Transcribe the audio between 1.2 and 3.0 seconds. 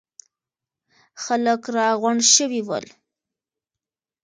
خلک راغونډ شوي ول.